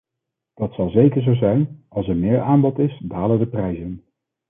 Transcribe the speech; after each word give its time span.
Dat 0.53 0.73
zal 0.73 0.89
zeker 0.89 1.21
zo 1.21 1.33
zijn: 1.33 1.83
als 1.87 2.07
er 2.07 2.15
meer 2.15 2.41
aanbod 2.41 2.79
is, 2.79 2.99
dalen 3.03 3.39
de 3.39 3.47
prijzen. 3.47 4.03